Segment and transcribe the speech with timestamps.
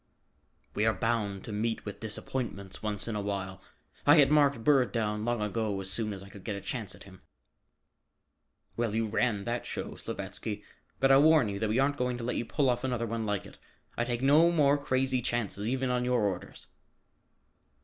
[0.73, 3.61] "We are bound to meet with disappointments once in a while.
[4.03, 6.95] I had marked Bird down long ago as soon as I could get a chance
[6.95, 7.21] at him."
[8.75, 10.63] "Well, you ran that show, Slavatsky,
[10.99, 13.27] but I'll warn you that we aren't going to let you pull off another one
[13.27, 13.59] like it.
[13.95, 16.65] I take no more crazy chances, even on your orders."